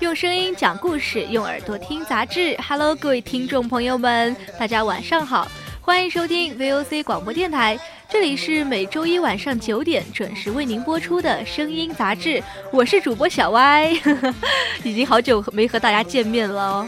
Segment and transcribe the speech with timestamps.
[0.00, 2.56] 用声音讲故事，用耳朵听杂志。
[2.66, 5.48] Hello，各位听众朋友们，大家晚上好，
[5.80, 12.42] 欢迎收听 VOC 广播电台，这里是每周一晚上九点准时为您播出的声音杂志，
[12.72, 13.90] 我是主播小歪，
[14.84, 16.86] 已经好久没和大家见面了。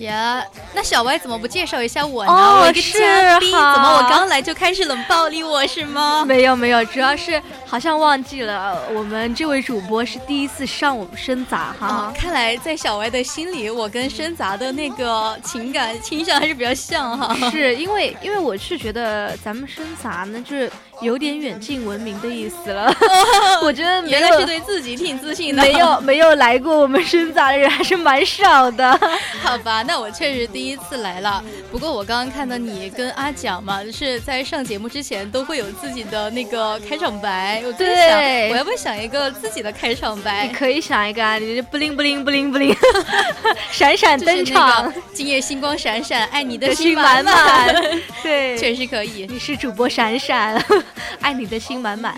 [0.00, 0.42] 呀，
[0.74, 2.32] 那小歪怎么不介绍一下我呢？
[2.32, 6.24] 我一个嘉宾，怎么我刚来就开始冷暴力我是吗？
[6.24, 12.12] 没有没有，主要是好像忘记了，我们这位主播是第一次上我们深杂哈。
[12.16, 17.50] 看来在小歪的心里，我跟深杂的那个情感 倾向还是比较像哈。
[17.50, 22.92] 是因为因为我是觉得咱们深杂呢，就是有点远近闻名的意思了。
[23.62, 25.62] 我觉得原来是对自己挺自信的。
[25.62, 28.98] 没有没有来过我们深杂的人还是蛮少的。
[29.42, 29.82] 好吧。
[29.82, 37.62] 那我确实第一次来了，不过我刚刚看到你跟阿蒋嘛，就是在上节目之前都会有自己的那个开场白。
[37.64, 40.46] 我在想，我要不要想一个自己的开场白？
[40.46, 42.76] 你可以想一个啊，你就不灵不灵不灵不灵，
[43.72, 47.74] 闪闪登场，今夜星光闪闪，爱你的心满满。
[48.22, 49.26] 对，确实可以。
[49.30, 50.62] 你是主播闪闪，
[51.20, 52.14] 爱你的心满满。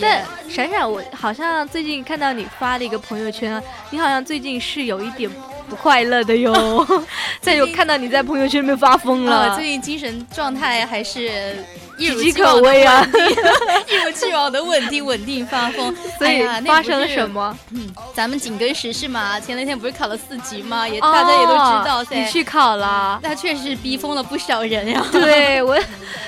[0.00, 5.30] 但闪闪，我好像最近看到你发了一个朋友圈，你好像最近是有一点。
[5.66, 6.86] 不快乐的哟，
[7.40, 11.56] 再 有看到你在朋友圈里面发疯了，最近精神状态还是。
[11.98, 13.06] 岌岌可危啊！
[13.88, 15.94] 一如既往的稳定，稳定发疯。
[16.18, 17.56] 所以发生了什么？
[17.70, 19.38] 嗯，咱们紧跟时事嘛。
[19.38, 20.88] 前两天不是考了四级吗？
[20.88, 22.16] 也大家也都知道噻。
[22.16, 23.20] 你去考了？
[23.22, 25.04] 那确实逼疯了不少人呀。
[25.12, 25.78] 对 我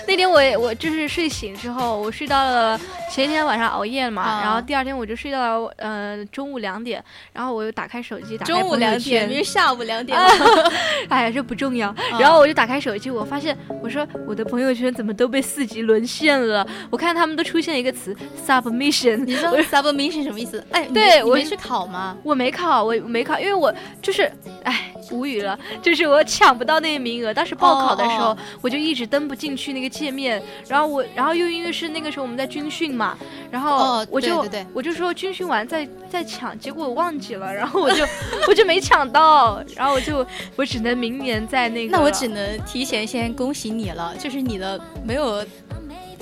[0.07, 2.79] 那天我我就是睡醒之后，我睡到了
[3.11, 7.03] 前一天晚上熬夜了嘛，然后第二天我就睡到了呃中午两点，
[7.33, 10.17] 然后我又打开手机，打中午两点，因为下午两点。
[11.09, 11.95] 哎呀，这不重要。
[12.21, 15.43] 然后我就打开手机，我发现我说我的朋友圈怎么都被。
[15.57, 18.15] 四级沦陷了，我看他们都出现一个词
[18.47, 19.25] submission。
[19.25, 20.63] 你说 submission 什么意思？
[20.71, 22.15] 哎，对我没去考吗？
[22.23, 24.31] 我没考，我没考，因为我就是，
[24.65, 27.33] 哎，无语了，就是我抢不到那个名额。
[27.33, 33.17] 当时报考的时候，我就一直登不进去那个界面，然后我，然后又因为是那个时候我们在军训嘛，
[33.51, 38.05] 然后我就我就说军训完再再抢，结果我忘记了，然后我就
[38.47, 41.97] 我就没抢到，然后我就我只能明年在那个。
[41.97, 45.46] 那我只能提前先恭喜你了，就是你的没有。
[45.47, 45.76] episode.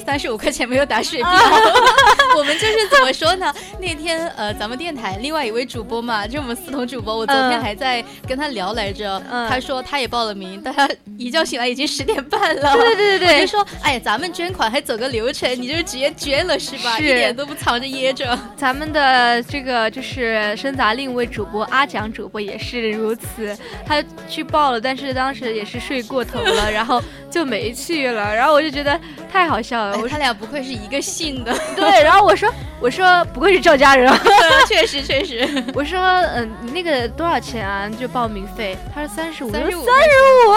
[0.05, 1.31] 三十五块钱没有打水 漂，
[2.37, 3.53] 我们就是怎么说呢？
[3.79, 9.23] 那天呃，咱们电台另外一位主播嘛，就我们四同主播，我昨天还在跟他聊来着。
[9.49, 12.73] 他说他也报了名，但他一觉醒来已经十点半了。
[12.77, 16.99] 对对对对，我就说，哎，咱们捐款还走个流程，你就是直接捐了是吧？
[16.99, 18.39] 一点都不藏着掖着。
[18.57, 23.57] 咱们的这个就是深杂另一位主播阿蒋主播也是如此，
[23.87, 28.35] 他去报了，但是当时也是睡过头了，然后就没去了。
[28.35, 28.99] 然后我就觉得
[29.31, 29.84] 太好笑了。
[30.09, 32.03] 他俩不愧是一个姓的， 对。
[32.03, 32.49] 然后我说，
[32.81, 34.13] 我说不愧是赵家人，
[34.69, 35.49] 确实确实。
[35.75, 37.89] 我说，嗯，你那个多少钱啊？
[37.89, 38.77] 就报名费？
[38.95, 40.11] 他说三十五，三十五，三十
[40.49, 40.55] 五。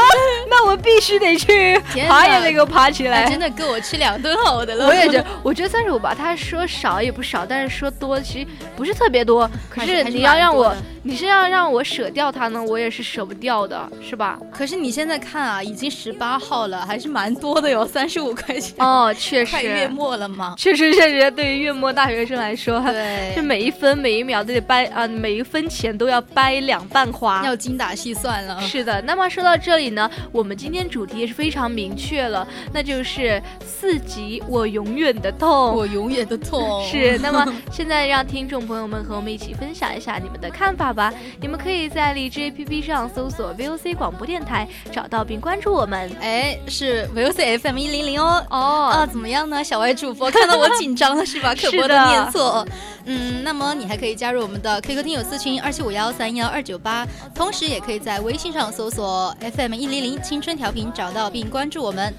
[0.49, 3.29] 那我必须得去，爬也得给我爬起来。
[3.29, 4.87] 真的够我吃两顿好的了。
[4.87, 6.15] 我也觉得，我觉得三十五吧。
[6.17, 9.49] 他说少也不少，但是说多其实不是特别多。
[9.69, 10.75] 可是你要让我。
[11.07, 12.61] 你是要让我舍掉它呢？
[12.61, 14.37] 我也是舍不掉的，是吧？
[14.51, 19.51] 可是你现在看啊，已经十八号了，还是蛮多的哟，三十五块钱哦，确实。
[19.51, 20.53] 快月末了吗？
[20.57, 28.59] 确实确实，对于月末大学生来说，对，这每一分每一秒都得掰啊，每一分钱都要掰两半花，要精打细算了。
[28.59, 36.85] 是的，那么说到这里呢，我们今天主题也是非常明确了，那就是四级我永远的痛，我永远的痛。
[36.85, 40.96] 是，那么 现在让听众朋友们和我们一起分享一下你们的看法。
[40.97, 46.11] 吧，你们可以在荔枝 APP 上搜索 VOC 广播电台，找到并关注我们。
[46.19, 48.43] 哎，是 VOC FM 一零零哦。
[48.49, 49.63] 哦，啊，怎么样呢？
[49.63, 51.53] 小歪主播看到我紧张了是吧？
[51.55, 52.67] 可不能念错。
[53.05, 62.13] 嗯，那么你还可以加入我们的 QQ 听友私群二七五幺三幺二九八，同时也可以在微信上搜索 FM 一零零青春调频，找到并关注我们。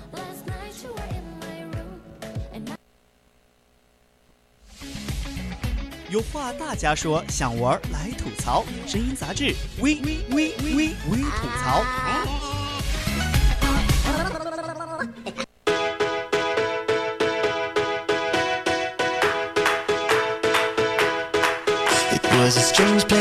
[6.11, 8.65] 有话大家说，想玩来吐槽。
[8.87, 10.75] 声音杂志，微微微微
[11.11, 12.48] 微吐槽。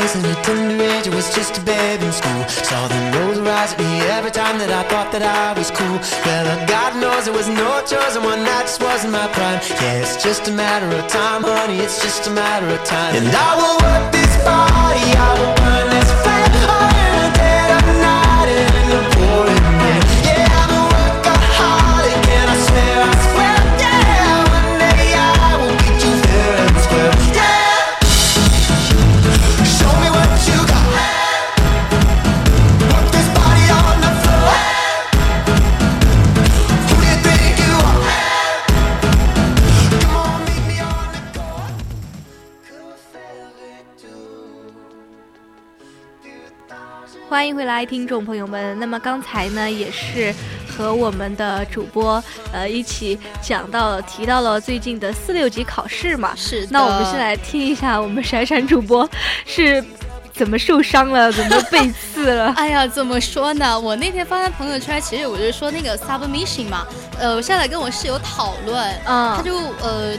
[0.08, 2.48] Place and age I was just a babe in school.
[2.48, 5.98] Saw the road rise at me every time that I thought that I was cool.
[6.24, 9.60] Well, uh, God knows there was no choice and one night just wasn't my prime.
[9.80, 13.16] Yeah, it's just a matter of time, honey, it's just a matter of time.
[13.16, 15.06] And I will work this body,
[15.40, 15.57] will
[47.48, 48.78] 欢迎回来，听众朋友们。
[48.78, 50.34] 那么刚才呢，也是
[50.68, 52.22] 和我们的主播
[52.52, 56.34] 呃一起讲到了，提到了最近的四六级考试嘛。
[56.36, 59.08] 是那我们先来听一下我们闪闪主播
[59.46, 59.82] 是
[60.30, 62.52] 怎么受伤了，怎么被刺了。
[62.60, 63.80] 哎呀，怎么说呢？
[63.80, 66.86] 我那天发在朋友圈，其实我就说那个 submission 嘛，
[67.18, 70.14] 呃，我下来跟我室友讨论，嗯他就呃，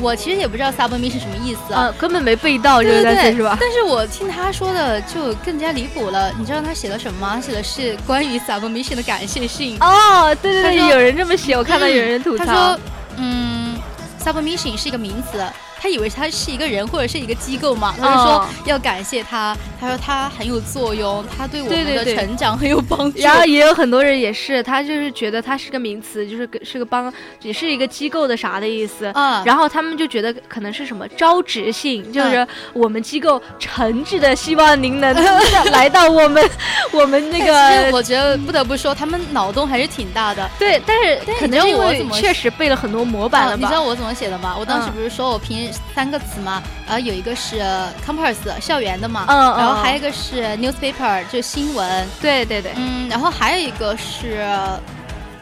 [0.00, 3.56] 我其实也不知道 submission 是什么意思啊，根本没背到这个单词是吧？
[3.60, 6.32] 但是我听他说的就更加离谱了。
[6.38, 7.34] 你知道他写了什么吗？
[7.34, 9.76] 他写的是关于 submission 的感谢信。
[9.80, 12.44] 哦，对对对，有人这么写，我看到有人吐槽。
[12.44, 12.80] 他说，
[13.16, 13.76] 嗯
[14.24, 15.42] ，submission 是一个名词。
[15.80, 23.18] 他以为他是一个人或者是一个机构嘛，他就说哦要感谢他，他说他很有作用，他对我们的成长很有帮助。
[23.20, 29.10] 然后也有很多人也是，他就是觉得他是个名词，就是个是个帮，也是一个机构的啥的意思。
[29.14, 35.14] 嗯，然后他们就觉得可能是什么招职性，就是嗯我们机构诚挚的希望您能
[35.72, 36.44] 来到我们
[36.92, 40.48] 我们那个我觉得不得不说，他们脑洞还是挺大的。
[40.58, 43.58] 对，但是可能因为我确实背了很多模板了吧？
[43.58, 44.56] 啊你知道我怎么写的吗？
[44.58, 45.38] 我当时嗯不是说我
[45.72, 46.62] 拼三个词嘛？
[46.86, 47.60] 然后有一个是
[48.06, 54.46] campus 校园的嘛，然后还有一个是 newspaper 就新闻，对对对嗯，然后还有一个是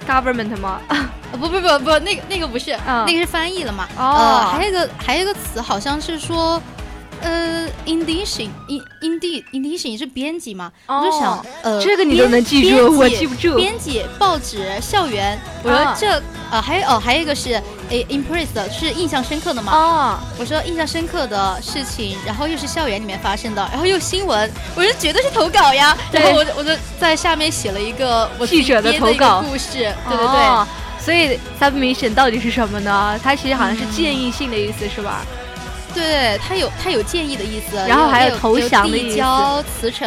[0.06, 0.80] ，government 吗？
[0.88, 3.88] 呃不不不不，那个那个不是，嗯那个是翻译了嘛？
[3.96, 6.62] 哦呃，还有一个还有一个词好像是说。
[7.22, 10.70] 呃，indition in indi indition 是编辑嘛？
[10.86, 17.60] 我就想，呃，这个你都能记住编我记不住编辑报纸校园，我说啊这呃还有哦还有一个是
[17.90, 19.72] 诶 impressed 是印象深刻的嘛？
[19.72, 25.96] 哦，我说印象深刻的事情，然后又是校园里面发生的，然后又新闻，我说绝对是投稿呀。
[26.12, 26.70] 然后我就我就
[27.00, 29.72] 在下面写了一个我记者的投稿故事，
[30.08, 30.26] 对对对。
[30.26, 30.66] 哦
[30.98, 33.16] 所以 submission 到底是什么呢？
[33.22, 35.24] 它其实好像是建议性的意思，是吧？
[35.96, 40.06] 对，他有他有建议的意思，然后还有投降的意思递交辞呈，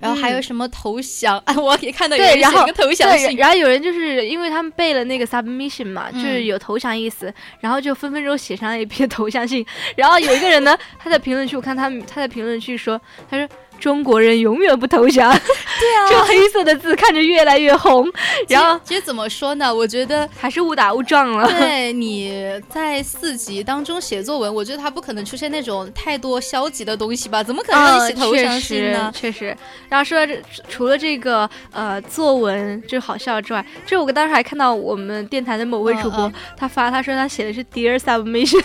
[0.00, 1.38] 然后还有什么投降？
[1.46, 9.64] 哎，我也看到有，人写个投降，信，然后有人就是因为他们背了那个 submission 嘛，就是有投降意思，然后就分分钟写上了一篇投降信。
[9.94, 13.00] 然后有一个人呢，他在评论区，我看他他在评论区说，
[13.30, 15.30] 他说中国人永远不投降。
[15.32, 18.06] 对啊，这黑色的字看着越来越红，
[18.48, 19.72] 然后其实怎么说呢？
[19.72, 21.48] 我觉得还是误打误撞了。
[21.48, 27.42] 对你在四级当中写作文，我觉得他不可能出现那种太多消极的东西吧？
[27.42, 29.12] 怎么可能让你写投降确实信呢？
[29.14, 29.56] 确实。
[29.88, 38.62] 然后说到这除了这个呃作文就好笑之外，这我当时还看到我们电台的某位主播，嗯嗯他发他说他写的是 Dear Submission，Dear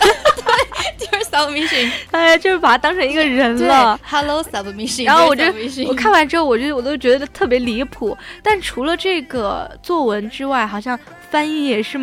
[1.34, 4.00] submission， 哎，就是把他当成一个人对了。
[4.04, 5.44] ，Hello submission，然后我就
[5.88, 8.16] 我看完之后，我就我都觉得特别离谱。
[8.44, 10.98] 但除了这个作文之外，好像
[11.32, 11.98] 翻译也是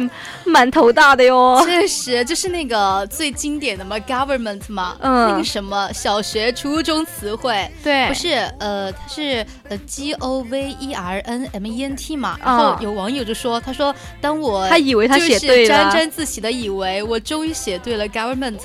[0.44, 1.62] 蛮头大的哟。
[1.64, 18.58] 确实，就是那个最经典的嘛，government 嘛，嗯那个什么小学、初中词汇，对，不是，呃，它是呃 G O V E R N M E N T 嘛，啊然后有网友就说，他说当我他以为他写就是对了沾沾自喜的以为我终于写对了 government，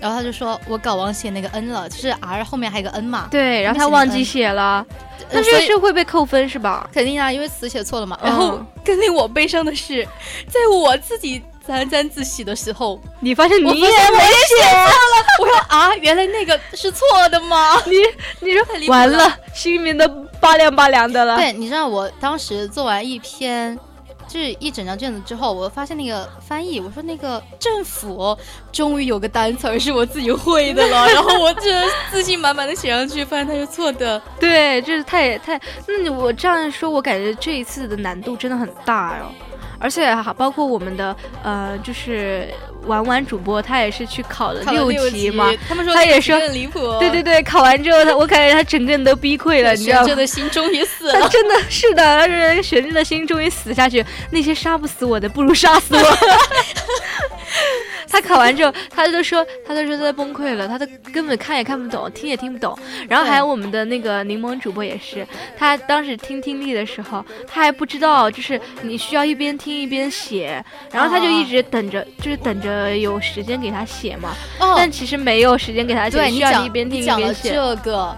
[0.00, 4.84] 然后他就说我搞忘写那个 N 了，就是 R 后面还有个 N 嘛，对，然后他忘记写了，
[5.30, 6.88] 那这个是会被扣分是吧？
[6.92, 8.18] 肯定啊，因为词写错了嘛。
[8.22, 10.06] 嗯然后更令我悲伤的是，
[10.48, 14.64] 在我自己沾沾自喜的时候，你发现你也没写，
[15.40, 17.80] 我说啊，原来那个是错的吗？
[17.86, 17.96] 你
[18.40, 20.08] 你说完了，心里面都
[20.40, 21.36] 拔凉拔凉的了。
[21.36, 23.78] 对，你知道我当时做完一篇。
[24.28, 28.36] 就是一整张卷子之后，我发现那个翻译，我说那个政府
[28.70, 34.20] 终于有个单词是我自己会的了，然后我这自信满满的写上去，发现它是错的。
[34.38, 39.24] 对，就是太太，那你我这样说，我感觉这一次的难度真的很大哟。
[39.80, 42.52] 而且还包括我们的呃，就是
[42.86, 45.52] 婉婉主播，他也是去考了六级嘛。
[45.68, 50.14] 他们说他也说离谱，对对对，考完之后，他我感觉他整个人都逼溃了，你知道吗？
[50.14, 51.20] 的心终于死了。
[51.20, 54.04] 他真的是的，他是悬着的心终于死下去。
[54.30, 56.02] 那些杀不死我的，不如杀死我。
[58.08, 62.76] 他考完之后，他都说，他都说他崩溃了，他都根本看也看不懂，听也听不懂。
[63.08, 74.30] 然后还有我们的那个柠檬主播也是，他当时听听力的时候，他还不知道，就是你需要一边听一边写，然后他就一直等着，就是等着有时间给他写嘛。
[74.60, 77.52] 哦但其实没有时间给他写，需要一边听一边写。
[77.52, 78.16] 这个，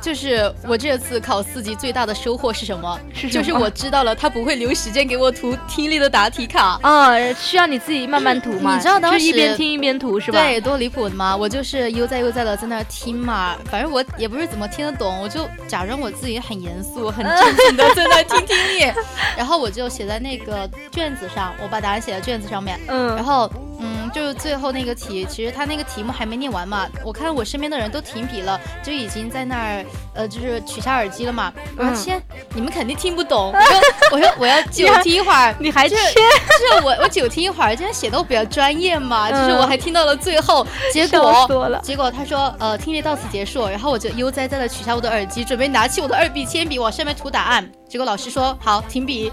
[0.00, 2.98] 就是我这次考四级最大的收获是什么？
[3.12, 6.78] 是什就是我知道了，他不会留时间给我涂听力的答题卡。
[6.82, 8.74] 啊、需要你自己慢慢涂嘛。
[8.74, 10.38] 你知道当时一边时听一边涂是吧？
[10.40, 11.36] 对，多离谱的嘛？
[11.36, 18.92] 我就是悠哉悠哉的在那儿听嘛，反正我也不是怎么听得懂，我就假装我自己很严肃、很正经的在那儿听听力，
[19.36, 26.86] 然后我就写在那个卷子上，我把答案写在卷子上面，嗯然嗯，后，嗯，就是最后那个题，其实他那个题目还没念完嘛。
[27.04, 29.84] 我看我身边的人都停笔了，就已经在那儿，
[30.14, 31.52] 呃，就是取下耳机了嘛。
[31.76, 32.22] 我说嗯天，
[32.54, 33.52] 你们肯定听不懂。
[33.56, 33.80] 我说
[34.12, 35.54] 我说我要久听一会儿。
[35.58, 39.30] 你还是切就是我我久听一会儿，这样显得我比较专业嘛。
[39.30, 41.48] 就是我还听到了最后，结果。
[41.82, 47.70] 结果他说呃听力到此结束，然后我就悠哉哉的取下我的耳机，准备拿起我的二 B 铅笔往上面涂答案。
[47.90, 49.32] 结果老师说好停笔，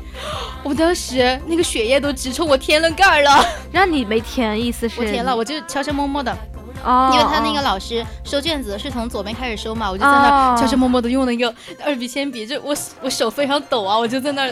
[0.63, 3.45] 我当时那个血液都直冲我天灵盖儿了。
[3.71, 4.99] 让你没填，意思是？
[4.99, 6.35] 我填了，我就悄悄摸摸的，
[6.83, 11.53] 哦，因为他那个老师收卷子是从左边开始收嘛，我就在那悄悄摸摸的用了一个
[11.85, 14.51] 二笔铅笔，就我我手非常抖啊，我就在那儿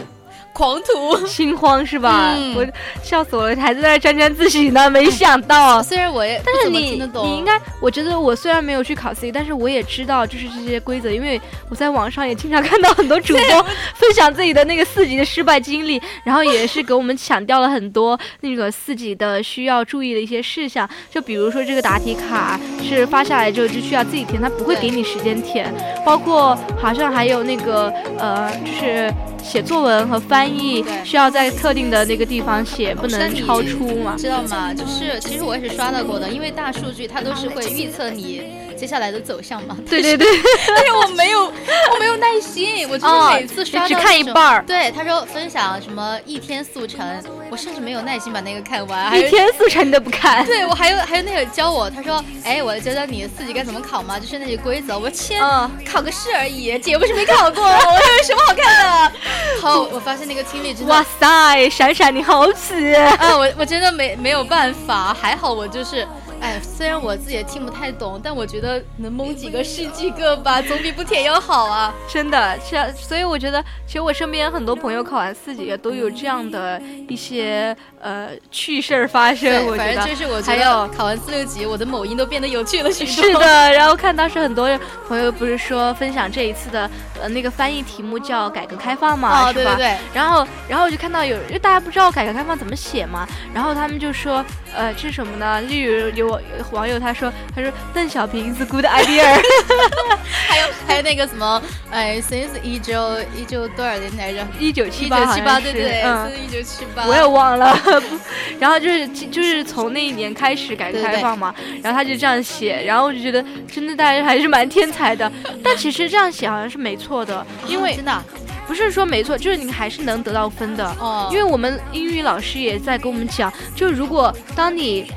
[0.56, 1.26] 狂徒。
[1.26, 2.32] 心慌是吧？
[2.34, 2.66] 嗯我
[3.02, 5.82] 笑死我了，还在那沾沾自喜呢，没想到。
[5.84, 13.62] 虽然我也但是你你应该，我觉得我虽然没有去考 C，但是我也知道就是这些规则，因为我在网上也经常看到很多主播
[13.96, 25.72] 分享自己的那个四级的失败经历，然后也是给我们强调了很多那个四级的需要注意的一些事项，就比如说这个答题卡是发下来之后就需要自己填，他不会给你时间填，
[26.04, 29.12] 包括好像还有那个呃，就是
[29.46, 34.16] 写作文和翻译需要在特定的那个地方写，不能超出嘛。
[34.18, 34.74] 知道吗？
[34.74, 38.42] 就是其实我也是刷到过的，因为大数据它都是会预测你
[38.76, 39.76] 接下来的走向嘛。
[39.88, 40.26] 对对对。
[40.68, 54.98] 但是我没有，我没有耐心，我就是哦每次刷到只看一半儿对，他说分享什么一天速成，我甚至没有耐心把那个看完，还一有天速成你都不看， 对我还有还有那个教我，他说，哎，我教教你四级该怎么考嘛，就是那些规则。
[54.98, 57.70] 我说天，嗯考个试而已，姐不是没考过，我
[58.18, 59.12] 有什么好看的？
[59.60, 62.94] 好，我发现那个听力真的哇塞，闪闪你好死！
[62.94, 66.06] 啊，我我真的没没有办法，还好我就是。
[66.40, 71.92] 哎，虽然我自己也听不太懂，但我觉得能蒙几个是几个吧，总比不填要好啊。
[72.08, 79.66] 真的是啊，所以我觉得，其实我身边很多朋友考完四级都有这样的一些呃趣事儿发生。
[79.66, 83.14] 我反觉得正就是我觉还有得考完四六级，我的某音都变得有趣了许多。
[83.14, 84.68] 是的，然后看当时很多
[85.08, 86.90] 朋友不是说分享这一次的
[87.20, 89.74] 呃那个翻译题目叫改革开放嘛，哦，是吧？
[89.74, 95.60] 对对对，然后，然后我就看到有，因为大家不知道改革开放怎么写嘛，然后他们就说，呃，这是什么呢？
[95.62, 96.40] 例如有有
[96.70, 99.24] 网友他说，他说邓小平 is good idea，
[100.48, 104.46] 还有 还有那个什么，哎，since 一九一九多少年来着？
[104.58, 107.04] 一九七八，九七八，对对对，嗯，是一九七八。
[107.06, 107.78] 我也忘了。
[108.58, 115.30] 然后就是就是从那一年开始改革开放嘛，然后他就这样写，然后我就觉得真的大家还是蛮天才的。
[115.62, 118.24] 但其实这样写好像是没错的，因为真的啊
[118.66, 120.86] 不是说没错，就是你还是能得到分的。
[120.98, 125.10] 哦，因为我们英语老师也在跟我们讲，就如果当你。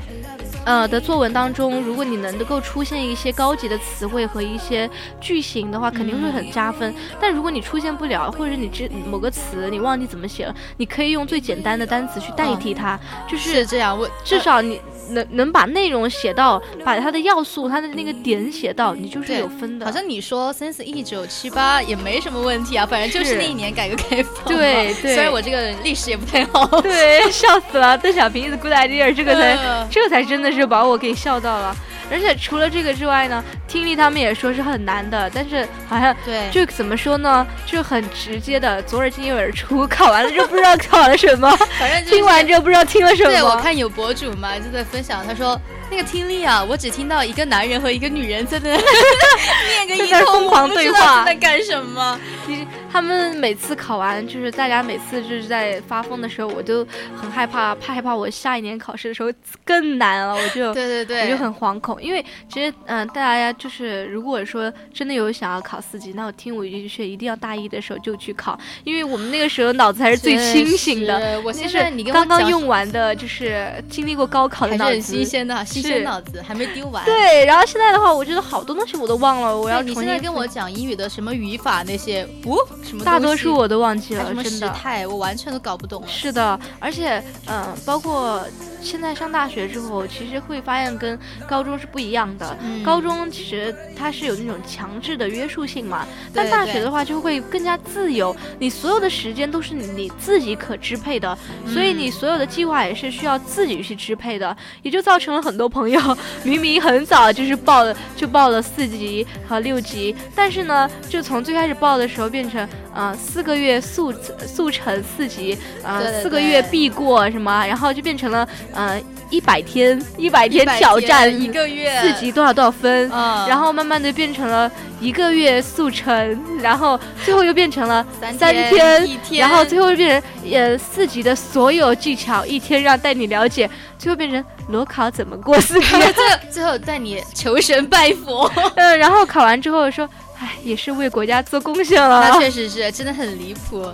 [0.70, 4.88] 呃的作文当中，如果你能够出现一些高级的词汇和一些
[5.20, 6.94] 句型的话，肯定会很加分。
[7.20, 12.96] 但如果你出现不了，或者你这某个词你忘记怎么写了，你可以用最简单的单词去代替它，
[13.28, 19.86] 就是是这样，我至少你能能把内容写到，把它的要素、它的那个点写到，你就是有分的。
[19.86, 24.44] 好像你说 since 一九七八也没什么问题啊，反正就是是那一年改革开放。
[24.46, 26.66] 对对虽然我这个历史也不太好。
[26.80, 27.96] 对，笑死了！
[27.98, 31.76] 邓小平 is good idea，这个才、嗯这个才真的是把我给笑到了。
[32.10, 43.30] 而且除了这个之外呢，听力他们也说是很难的，但是好像对，就怎么说呢，就很直接的左耳进右耳出，考完了就不知道考了什么， 反正就是听完之后不知道听了什么。
[43.30, 48.70] 对，我看有博主嘛就在分享，他说那个听力啊，我只听到一个男人和一个女人在那
[49.86, 52.18] 念个一通，疯狂对话是在干什么。
[52.46, 52.59] 你
[52.92, 56.84] 他们每次考完，就是大家每次就是在发疯的时候，我就
[57.16, 59.32] 很害怕，怕害怕我下一年考试的时候
[59.64, 71.20] 更难了，我就对 对对，我就很惶恐，因为其实嗯、大家就是如果说真的有想要考四级，那我听我一句劝，一定要大一的时候就去考，因为我们那个时候脑子还是最清醒的。
[71.20, 71.38] 是。
[71.46, 77.04] 我那现在你刚刚用完的，就是经历过高考的脑子，很新鲜的，新鲜脑子还没丢完。
[77.04, 84.66] 对，然后现在的话，我觉得好多东西我都忘了，我，要重新你现在跟我讲英语的什么语法那些，哦，什么大多数我都忘记了，什么真的。
[84.66, 86.08] 时态，我完全都搞不懂了。
[86.08, 88.44] 是的，而且嗯、包括
[88.82, 91.18] 现在上大学之后，其实会发现跟
[91.48, 92.56] 高中是不一样的。
[92.62, 92.82] 嗯。
[92.82, 106.00] 高中其实它是有那种强制的约束性嘛，但大学的话就会更加自由，你所有的时间都是你你自己可支配的，所以嗯你所有的计划也是需要自己去支配的，也就造成了很多朋友
[106.42, 114.12] 明明很早就是报了就报了四级和六级，但是呢，就从最开始报的时候变成呃四个月速
[114.46, 116.22] 速成四级，呃对对。
[116.22, 119.00] 四个月必过什么，然后就变成了呃
[119.30, 122.00] 一百天一百天挑战一个月。
[122.00, 123.48] 四级多少多少分，嗯。
[123.48, 129.48] 然后慢慢的变成了一个月速成，然后最后又变成了三三天天一天。
[129.48, 140.08] 然后最后变成呃四级的所有技巧一天让带你了解，最后变成裸考怎么过四级， 最后最后带你求神拜佛， 嗯，然后考完之后说，
[140.40, 142.28] 哎，也是为国家做贡献了。
[142.28, 142.38] 那。
[142.40, 143.86] 确实是真的很离谱，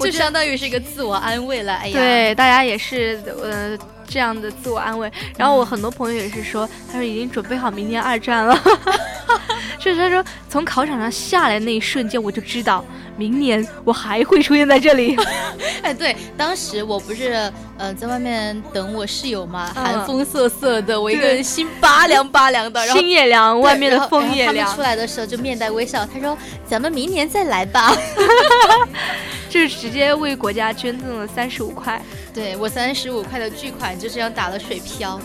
[0.00, 1.74] 就相当于是一个自我安慰了。
[1.74, 3.76] 哎呀，对，大家也是呃
[4.08, 5.10] 这样的自我安慰。
[5.36, 8.58] 然后我很多朋友也是说，他说已经准备好明年二战了。
[9.78, 12.84] 就是他说从考场上下来那一瞬间，我就知道
[13.18, 15.16] 明年我还会出现在这里。
[15.82, 24.80] 哎，对，当时我不是呃在外面等我室友嘛，嗯寒风瑟瑟的，我一个人心拔凉拔凉的，然后心也凉，外面的风也凉出。
[24.80, 27.92] 来的时候就面带微笑，他说：“咱们明年再来吧。
[29.50, 32.00] 就是直接为国家捐赠了三十五块。
[32.32, 35.20] 对”我三十五块的巨款就这样打了水漂。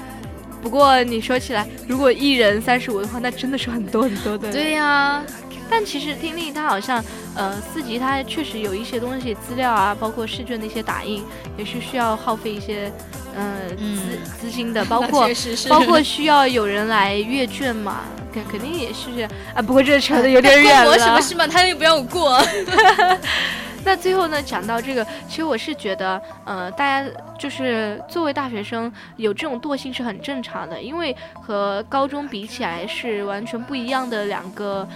[0.62, 4.50] 不过你说起来，如果一人三十五的话，那真的是很多很多的。
[4.52, 5.22] 对呀、
[5.70, 7.04] 但其实听力它好像，
[7.36, 11.24] 呃，四级它确实有一些东西资料啊，包括试卷的一些打印，
[11.58, 12.92] 也是需要耗费一些，
[13.36, 14.02] 呃，嗯资
[14.48, 15.28] 资金的，包括
[15.70, 18.02] 包括需要有人来阅卷嘛，
[18.34, 19.10] 肯肯定也是
[19.56, 19.62] 啊。
[19.62, 21.20] 不过这扯的有点 远了我什么。
[21.22, 21.48] 事嘛？
[21.48, 22.40] 他又不让我过。
[23.86, 34.88] 那最后呢，讲到这个，其实我是觉得，呃，大家就是作为大学生有这种惰性是很正常的，因为和高中比起来是完全不一样的两个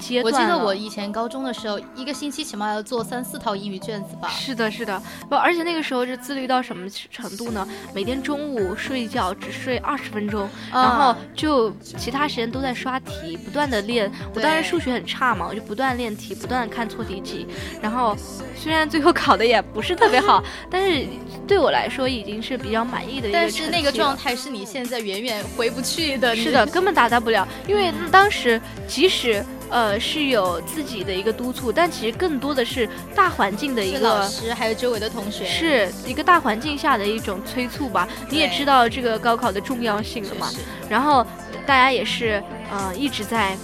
[0.00, 4.28] 阶我段我记得我以前高中的时候，一个星期起码要做三四套英语卷子吧。
[4.28, 7.66] 是的，是的，不，而且那个时候是自律到什么程度呢？
[7.94, 14.10] 每天中午睡觉只睡二十分钟，然后啊就其他时间都在刷题，不断的练。
[14.34, 17.46] 我当时数学很差嘛，我就不断练题，不断的看错题集。
[17.80, 18.16] 然后
[18.56, 21.06] 虽然最后考的也不是特别好， 但是
[21.46, 26.34] 对我来说已经是比较满意的一个但是那个状态是你现在远远回不去的。
[26.34, 33.98] 是的，根本达到不了，因为当时即使呃是有自己的一个督促，但其实更多的是大环境的一个。
[33.98, 35.44] 是老师还有周围的同学。
[35.46, 40.50] 是一个大环境下的一种催促吧，你也知道这个高考的重要性了嘛，
[40.88, 41.24] 然后
[41.66, 43.56] 大家也是，呃，一直在，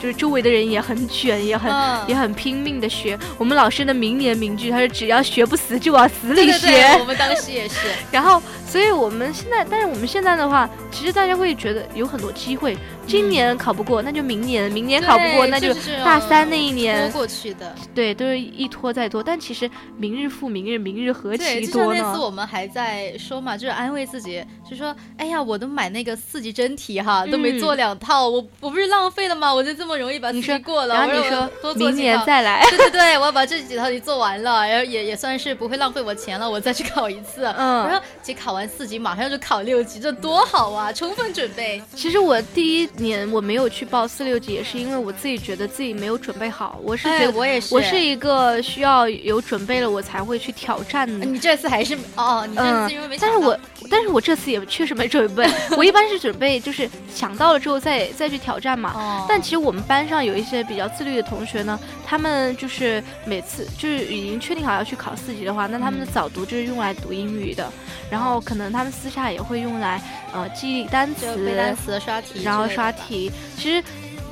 [0.00, 3.18] 就是周围的人也很卷，也很、嗯也很拼命的学。
[3.36, 6.58] 我们老师的名言名句，他说只要学不死就往死里学。
[6.58, 7.88] 对对对，我们当时也是。
[8.10, 12.76] 然后，所以我们现在，但是我们现在的话，其实大家会觉得有很多机会。
[13.06, 15.72] 今年考不过，那就明年；明年考不过，那就
[16.04, 17.10] 大三那一拖年。
[17.10, 17.74] 过去的。
[17.94, 19.22] 对，都是一拖再拖。
[19.22, 22.00] 但其实明日复明日，明日何对，其多呢？
[22.02, 29.54] 那次我们还在说嘛，就是安慰自己，就说，哎呀，我都买那个四级真题哈，都没做两套，我我不是浪费了吗？
[29.54, 32.62] 我就这么容易把四嗯你说过了，然后你说明年再来。
[32.70, 37.44] 对对对，我要把这几套题做完了，然后也也算是不会浪费我钱了，我再去考一次。
[37.56, 40.92] 嗯然后其实考完四级马上就考六级，这多好啊！
[40.92, 41.82] 充分准备。
[41.94, 46.78] 其实我第一年我没有去报四六级，也是因为我自己觉得自己没有准备好。
[46.82, 51.24] 我是觉哎，得我也是，我是一个需要有准备了我才会去挑战的。
[51.24, 53.58] 你这次还是哦，你这次因为没但是我
[53.90, 58.92] 但是我这次也确实没准备， 我一般是准备就是想到了之后再再去挑战嘛。
[58.94, 67.72] 哦，但其实我们班上有一些比较自律的同学呢，他们就是每次就是已经确定好要去考四级的话，那他们的嗯早读就是用来读英语的，
[68.10, 72.92] 然后可能他们私下也会用来呃记忆单词背单词、刷题，然后刷。
[72.92, 73.30] 题。
[73.56, 73.84] 其实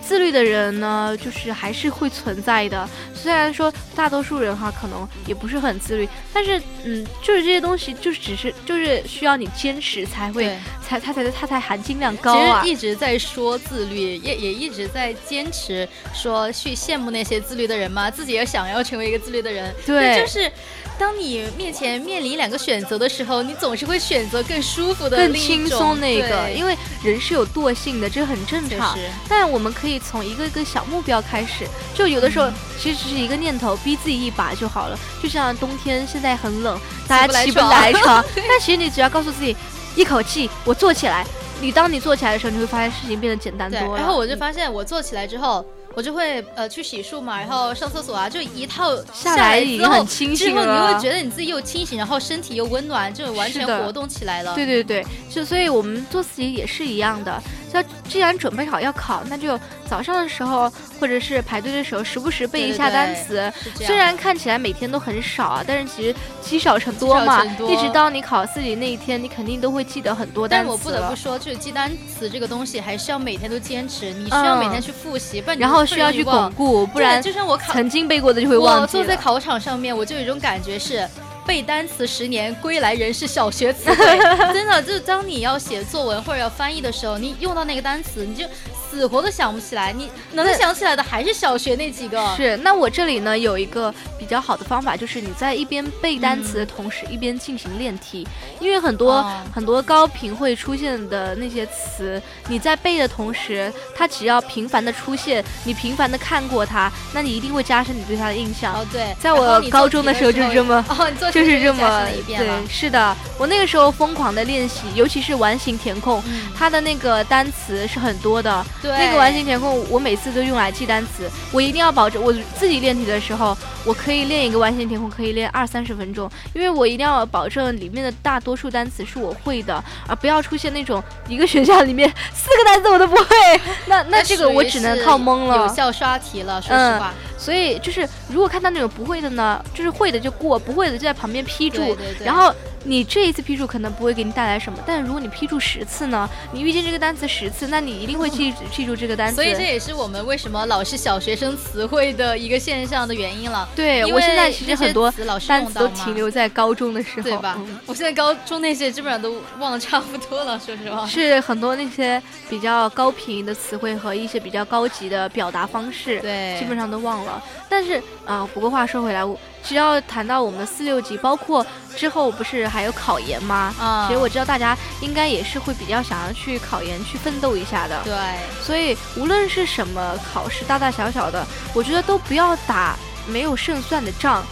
[0.06, 2.88] 自律的人呢，就是还是会存在的。
[3.12, 12.72] 虽然说大多数人哈可能也不是很自律，但是嗯，就是这些东西就是只是就是需要你坚持才会对，才它才它才含金量高啊其实。
[12.72, 19.74] 一直在说自律，也也一直在坚持说去羡慕那些自律的人嘛，自己也想要成为一个自律的人。
[19.84, 20.50] 对就是
[20.98, 28.98] 当你面前面临两个选择的时候，你总是会选择更舒服的、更轻松那个，因为为人是有惰性的，这很正常。
[29.28, 34.98] 但我们可以从一个一个小目标开始，就有的时候其实只是一个念头，逼自己一把就好了。
[35.22, 39.56] 就像冬天现在很冷，大家起不来来床， 但其实你只要告诉自己，
[39.94, 41.24] 一口气我坐起来。
[41.60, 43.96] 你当你坐起来的时候，你会发现事情变得简单多，了。
[43.96, 45.64] 然后我就发现我坐起来之后。
[45.96, 54.54] 我就会呃去洗漱嘛，然后上厕所啊，就一套下来来已经之后之后你会觉得你自己又清醒，然后身体又温暖，就完全活动起来了。
[54.54, 57.42] 对对对，就所以我们做自己也是一样的。
[57.72, 63.52] 要既然准备好要考，那就早上的时候或者是排队的时候，时不时背一下单词。
[63.74, 67.44] 虽然看起来每天都很少啊，但是其实积少成多嘛。
[67.44, 74.12] 一直到你考四级那一天，你肯定都会记得很多单词但我不得不说，就是记单词这个东西，还是要每天都坚持。
[74.12, 76.52] 你需要每天去复习，不然然后需要去巩。
[76.52, 78.86] 固，不然就像我考，曾经背过的就会忘记我。
[78.86, 81.06] 坐在考场上面，我就有一种感觉是。
[81.46, 84.18] 背单词十年，归来仍是小学词汇。
[84.52, 88.44] 真的，就是当你要写作文或者要翻译的时候，你用到那个单词，你就
[88.90, 89.92] 死活都想不起来。
[89.92, 92.36] 你能想起来的还是小学那几个。
[92.36, 98.26] 是，那我这里呢有一个比较好的方法，就是你在一边背单词的同时，一边进行练题，
[98.60, 108.74] 因为很多、哦很多高频会出现的那些词，你在背的同时，它只要频繁的出现，你频繁的看过它，那你一定会加深你对它的印象。
[108.74, 121.28] 哦，对，在我高中的时候就是这么哦，你做题 就是这么对，是的，我那个时候疯狂的练习，尤其是完形填空，嗯它的那个单词是很多的，对，那个完形填空，我每次都用来记单词。
[121.52, 133.26] 我一定要保证我自己练题的时候，我可以练一个完形填空，可以练二三十分钟，因为我一定要保证里面的大多数单词是我会的，而不要出现那种一个选项里面四个单词我都不会。
[133.86, 135.56] 那那这个我只能靠蒙了。
[135.56, 137.12] 有效刷题了，说实嗯话。
[137.46, 141.76] 所以就是，如果看到那种不会的呢，就是会的就过，不会的就在旁边批注。
[141.76, 149.36] 对对对然后你这一次批注可能不会给你带来什么，但如果你批注十次呢，你遇见这个单词十次，那你一定会记记住这个单词。
[149.36, 153.68] 所以这也是我们为什么老是小学生词汇的一个现象的原因了。
[153.76, 155.08] 对我现在其实很多
[155.46, 157.78] 单词都停留在高中的时候，对吧嗯？
[157.86, 161.06] 我现在高中那些基本上都忘得差不多了，说实话。
[161.06, 167.35] 是很多那些比较高频的词汇和一些比较高级的表达方式，对，基本上都忘了。
[167.68, 171.64] 但是啊、呃不过话说回来，我只要谈到我们的四六级，包括
[171.96, 173.74] 之后不是还有考研吗？
[173.78, 178.00] 啊，其实我知道大家应该也是会比较想要去考研、去奋斗一下的。
[178.04, 178.14] 对
[178.62, 182.96] 所以无论是什么考试，大大小小的，我觉得都不要打
[183.26, 184.42] 没有胜算的仗，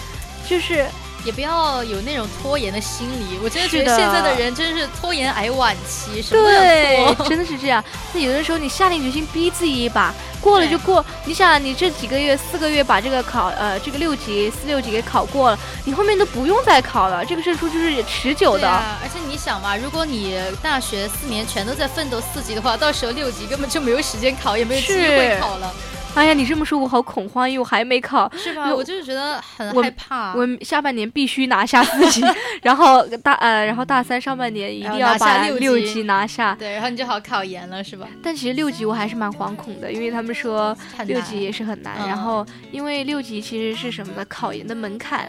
[0.48, 0.86] 就是
[1.24, 3.38] 也不要有那种拖延的心理。
[3.42, 7.26] 我真的觉得现在的人真是拖延癌晚期，什么都对想，拖。
[7.28, 7.82] 真的是这样。
[8.12, 11.04] 那有的时候你下定决心逼自己一把，过了就过。
[11.24, 18.68] 你想，你这几个月、四个月把这个考呃这个六级、四六级给考过了，你后面都不用再考了，这个证书就是持久的。
[18.68, 25.72] 啊，而且你想嘛，如果你大学四年全都在奋斗四级的话，到时候六级根本就没有时间考，也没有机会考了，
[26.14, 28.30] 哎呀，你这么说，我好恐慌，因为我还没考。
[28.36, 28.70] 是吧？
[28.70, 30.32] 我我就是觉得很害怕。
[30.34, 32.22] 我下半年必须拿下四级，
[32.62, 36.54] 然后大呃，然后大三上半年一定要把六级级拿下。
[36.58, 38.06] 对，然后你就好考研了，是吧？
[38.22, 41.94] 但其实六级我还是蛮惶恐的，因为他们说六级也是很难。
[41.98, 44.24] 嗯然后因为六级其实是什么呢？
[44.28, 45.28] 考研的门槛，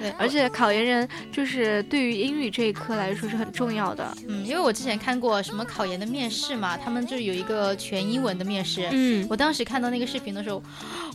[0.00, 4.06] 对，而且考研人就是对于英语这一科来说是很重要的。
[4.28, 8.88] 嗯，因为我之前看过什么考研的面试嘛，他们就有一个全英文的面试。
[8.92, 10.62] 嗯，我当时看到那个视频的时候，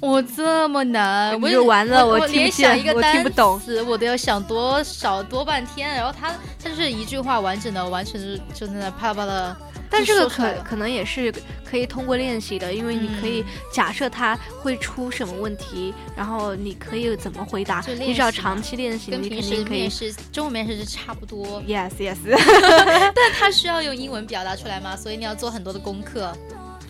[0.01, 5.89] 我这么难，我你就完了我我听不连想一个单听不懂词，我都要想多少多半天。
[5.93, 6.31] 然后他
[6.63, 9.55] 他就是一句话完整的，完全是就在那啪啪的。
[9.91, 11.32] 但这个可可能也是
[11.69, 19.91] 可以通过练习的，因为你可以嗯假设它会出什么问题，然后你可以怎么回答你只要长期练习，你肯定可以面。
[19.91, 22.17] 试中文面试是差不多，Yes, yes。
[23.13, 26.34] 但他需要用英文表达出来嘛，所以你要做很多的功课。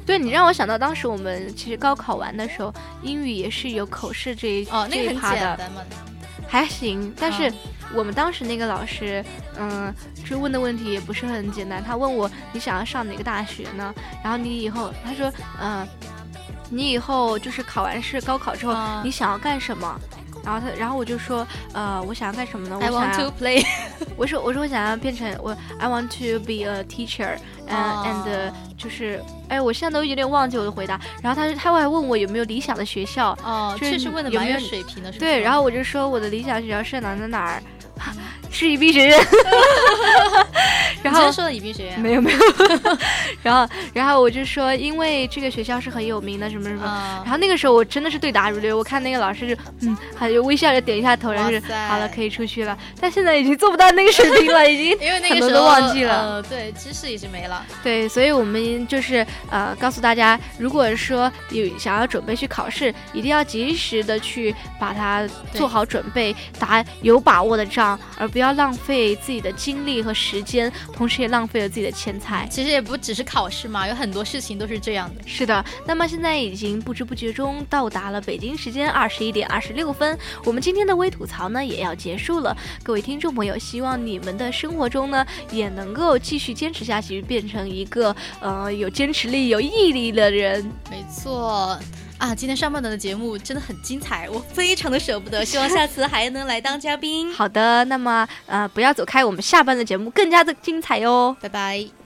[0.06, 5.82] 对你让我想到当时我们其实高考完的时候，英语也是有口试这一、哦，那这个很一趴的，简单嘛。
[6.48, 7.14] 还行。
[7.18, 7.56] 但是嗯
[7.94, 9.24] 我们当时那个老师，
[9.58, 9.94] 嗯，
[10.28, 11.84] 就问的问题也不是很简单。
[11.84, 13.94] 他问我你想要上哪个大学呢？
[14.24, 15.88] 然后你以后，他说，嗯、
[16.70, 20.00] 你以后就是考完试高考之后，嗯你想要干什么？
[20.44, 22.76] 然后他，然后我就说，呃，我想要干什么呢？
[22.76, 23.64] 我 I 想 want 要 to play。
[24.18, 31.00] 我说我说我想要变成我，I want to be a teacher，嗯、哦 and 就是，哎，我现在都有点忘记我的回答。
[31.22, 37.64] 然后他他还问我有没有理想的学校，哦，就是确实问的蛮有水平的，是不是对，然后我就说我的理想学校是哪哪哪儿，
[38.02, 38.14] 怕。
[38.52, 39.20] 是宜宾学院。
[41.04, 42.40] 然后说的宜宾学院，没有没有，
[43.42, 46.84] 然后然后我就说，因为这个学校是很有名的，什么什么。
[46.86, 52.78] 嗯然后那个时候我真的是对答如流，我看那个老师就嗯，还有微笑着点一下头，然后是哇塞好了可以出去了。
[53.00, 56.14] 但现在已经做不到那个水平了， 已经因为那很多都个时候忘记了。
[56.22, 57.66] 呃，对，知识已经没了。
[57.82, 72.48] 对，所以我们就是呃告诉大家，如果说有想要准备去考试，一定要及时的去把它做好准备，打有把握的仗，而不要浪费自己的精力和时间，同时也浪费了自己的钱财。
[72.50, 75.22] 其实也不只是考试嘛，有很多事情都是这样的。
[75.28, 82.56] 是的，那么现在已经不知不觉中到达了北京时间二十一点二十六分，我们今天的微吐槽呢也要结束了。
[82.84, 90.72] 各位听众朋友，希望你们的生活中呢也能够继续坚持下去，变成一个呃有坚持力、有毅力的人。
[90.90, 91.78] 没错。
[92.22, 97.34] 啊，今天上半段的节目真的很精彩，我非常的舍不得， 希望下次还能来当嘉宾。
[97.34, 101.36] 好的，那么呃不要走开，我们下半的节目更加的精彩哟。
[101.42, 102.01] 拜拜。